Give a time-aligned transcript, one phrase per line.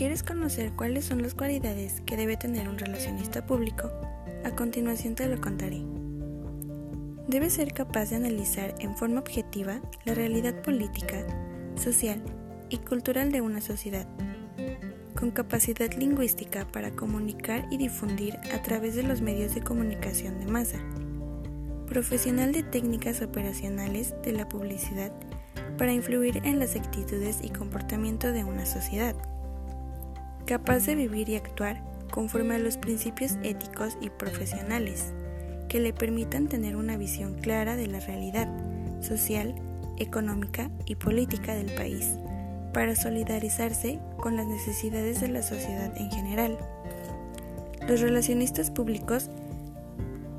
[0.00, 3.90] ¿Quieres conocer cuáles son las cualidades que debe tener un relacionista público?
[4.44, 5.82] A continuación te lo contaré.
[7.28, 11.18] Debe ser capaz de analizar en forma objetiva la realidad política,
[11.74, 12.22] social
[12.70, 14.08] y cultural de una sociedad,
[15.14, 20.46] con capacidad lingüística para comunicar y difundir a través de los medios de comunicación de
[20.46, 20.78] masa,
[21.86, 25.12] profesional de técnicas operacionales de la publicidad
[25.76, 29.14] para influir en las actitudes y comportamiento de una sociedad
[30.50, 35.12] capaz de vivir y actuar conforme a los principios éticos y profesionales
[35.68, 38.48] que le permitan tener una visión clara de la realidad
[39.00, 39.54] social,
[39.96, 42.16] económica y política del país,
[42.74, 46.58] para solidarizarse con las necesidades de la sociedad en general.
[47.86, 49.30] Los relacionistas públicos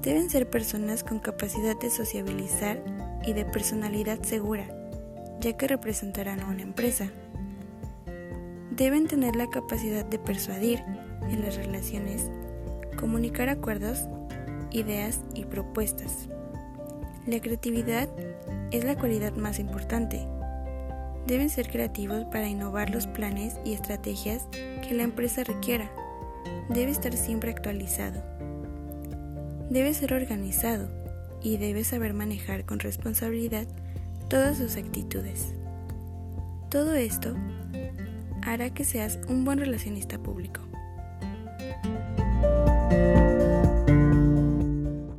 [0.01, 2.83] deben ser personas con capacidad de sociabilizar
[3.25, 4.65] y de personalidad segura,
[5.39, 7.09] ya que representarán a una empresa
[8.81, 10.83] deben tener la capacidad de persuadir
[11.29, 12.31] en las relaciones,
[12.99, 14.07] comunicar acuerdos,
[14.71, 16.27] ideas y propuestas.
[17.27, 18.09] La creatividad
[18.71, 20.27] es la cualidad más importante.
[21.27, 25.91] Deben ser creativos para innovar los planes y estrategias que la empresa requiera.
[26.69, 28.23] Debe estar siempre actualizado.
[29.69, 30.89] Debe ser organizado
[31.43, 33.67] y debe saber manejar con responsabilidad
[34.27, 35.53] todas sus actitudes.
[36.71, 37.35] Todo esto
[38.51, 40.61] hará que seas un buen relacionista público.